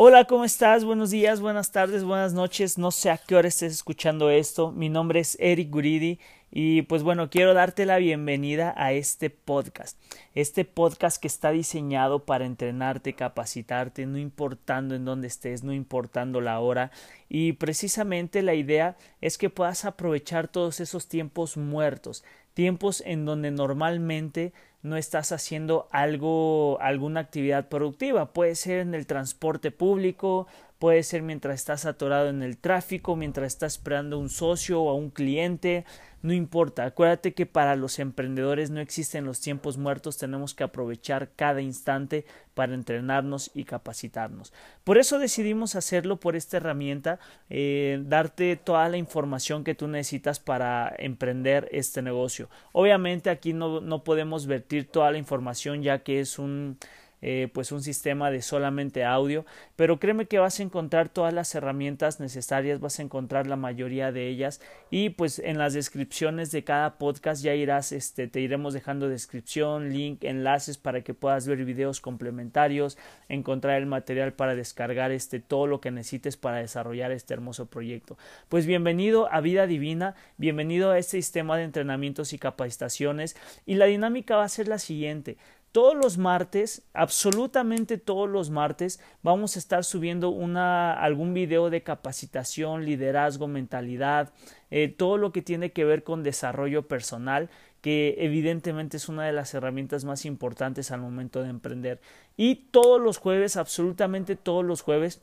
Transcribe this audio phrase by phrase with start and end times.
[0.00, 0.84] Hola, ¿cómo estás?
[0.84, 2.78] Buenos días, buenas tardes, buenas noches.
[2.78, 4.70] No sé a qué hora estés escuchando esto.
[4.70, 6.20] Mi nombre es Eric Guridi
[6.52, 9.98] y pues bueno, quiero darte la bienvenida a este podcast.
[10.36, 16.40] Este podcast que está diseñado para entrenarte, capacitarte, no importando en dónde estés, no importando
[16.40, 16.92] la hora.
[17.28, 22.22] Y precisamente la idea es que puedas aprovechar todos esos tiempos muertos,
[22.54, 28.32] tiempos en donde normalmente no estás haciendo algo, alguna actividad productiva.
[28.32, 30.46] Puede ser en el transporte público,
[30.78, 34.94] puede ser mientras estás atorado en el tráfico, mientras estás esperando un socio o a
[34.94, 35.84] un cliente,
[36.22, 36.84] no importa.
[36.84, 42.24] Acuérdate que para los emprendedores no existen los tiempos muertos, tenemos que aprovechar cada instante
[42.54, 44.52] para entrenarnos y capacitarnos.
[44.82, 50.40] Por eso decidimos hacerlo por esta herramienta, eh, darte toda la información que tú necesitas
[50.40, 52.48] para emprender este negocio.
[52.72, 54.46] Obviamente aquí no, no podemos
[54.90, 56.78] toda la información ya que es un
[57.20, 59.44] eh, pues un sistema de solamente audio,
[59.76, 64.12] pero créeme que vas a encontrar todas las herramientas necesarias, vas a encontrar la mayoría
[64.12, 64.60] de ellas
[64.90, 69.92] y pues en las descripciones de cada podcast ya irás, este, te iremos dejando descripción,
[69.92, 75.66] link, enlaces para que puedas ver videos complementarios, encontrar el material para descargar este, todo
[75.66, 78.16] lo que necesites para desarrollar este hermoso proyecto.
[78.48, 83.86] Pues bienvenido a Vida Divina, bienvenido a este sistema de entrenamientos y capacitaciones y la
[83.86, 85.36] dinámica va a ser la siguiente
[85.72, 91.82] todos los martes, absolutamente todos los martes, vamos a estar subiendo una, algún video de
[91.82, 94.32] capacitación, liderazgo, mentalidad,
[94.70, 99.32] eh, todo lo que tiene que ver con desarrollo personal, que evidentemente es una de
[99.32, 102.00] las herramientas más importantes al momento de emprender.
[102.36, 105.22] Y todos los jueves, absolutamente todos los jueves,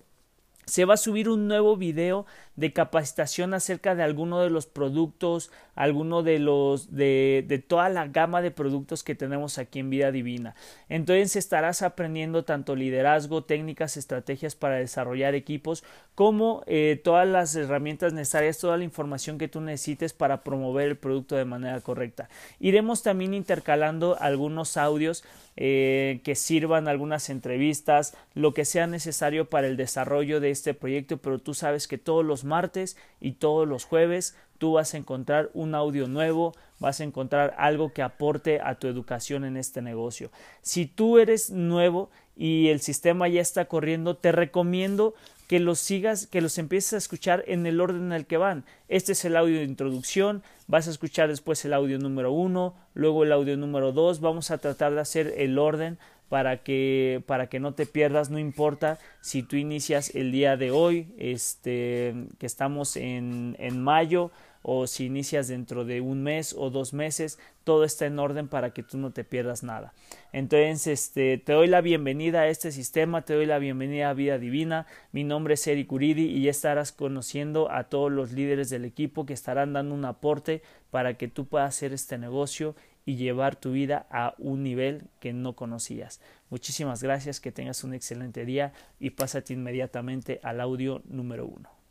[0.65, 5.51] se va a subir un nuevo video de capacitación acerca de alguno de los productos,
[5.75, 10.11] alguno de los de, de, toda la gama de productos que tenemos aquí en Vida
[10.11, 10.55] Divina.
[10.87, 15.83] Entonces estarás aprendiendo tanto liderazgo, técnicas, estrategias para desarrollar equipos,
[16.15, 20.97] como eh, todas las herramientas necesarias, toda la información que tú necesites para promover el
[20.97, 22.29] producto de manera correcta.
[22.61, 25.25] Iremos también intercalando algunos audios
[25.57, 31.17] eh, que sirvan algunas entrevistas, lo que sea necesario para el desarrollo de este proyecto,
[31.17, 35.51] pero tú sabes que todos los martes y todos los jueves tú vas a encontrar
[35.53, 40.31] un audio nuevo, vas a encontrar algo que aporte a tu educación en este negocio.
[40.61, 45.13] Si tú eres nuevo y el sistema ya está corriendo, te recomiendo
[45.47, 48.65] que los sigas, que los empieces a escuchar en el orden en el que van.
[48.87, 53.23] Este es el audio de introducción, vas a escuchar después el audio número uno, luego
[53.23, 55.99] el audio número dos, vamos a tratar de hacer el orden
[56.29, 60.71] para que para que no te pierdas no importa si tú inicias el día de
[60.71, 64.31] hoy este que estamos en, en mayo
[64.67, 68.71] o si inicias dentro de un mes o dos meses, todo está en orden para
[68.71, 69.93] que tú no te pierdas nada.
[70.33, 74.39] Entonces, este, te doy la bienvenida a este sistema, te doy la bienvenida a Vida
[74.39, 74.87] Divina.
[75.11, 79.27] Mi nombre es Eric Uridi y ya estarás conociendo a todos los líderes del equipo
[79.27, 82.75] que estarán dando un aporte para que tú puedas hacer este negocio
[83.05, 86.19] y llevar tu vida a un nivel que no conocías.
[86.49, 91.84] Muchísimas gracias, que tengas un excelente día y pásate inmediatamente al audio número uno.